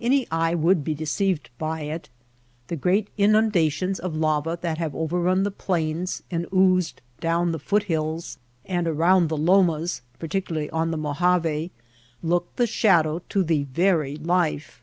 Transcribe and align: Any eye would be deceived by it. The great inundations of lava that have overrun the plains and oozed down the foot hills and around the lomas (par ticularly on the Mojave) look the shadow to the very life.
Any 0.00 0.26
eye 0.30 0.54
would 0.54 0.84
be 0.84 0.94
deceived 0.94 1.50
by 1.58 1.82
it. 1.82 2.08
The 2.68 2.76
great 2.76 3.08
inundations 3.18 4.00
of 4.00 4.14
lava 4.16 4.58
that 4.62 4.78
have 4.78 4.94
overrun 4.94 5.42
the 5.42 5.50
plains 5.50 6.22
and 6.30 6.46
oozed 6.50 7.02
down 7.20 7.52
the 7.52 7.58
foot 7.58 7.82
hills 7.82 8.38
and 8.64 8.88
around 8.88 9.28
the 9.28 9.36
lomas 9.36 10.00
(par 10.18 10.30
ticularly 10.30 10.70
on 10.72 10.92
the 10.92 10.96
Mojave) 10.96 11.70
look 12.22 12.56
the 12.56 12.66
shadow 12.66 13.20
to 13.28 13.42
the 13.42 13.64
very 13.64 14.16
life. 14.16 14.82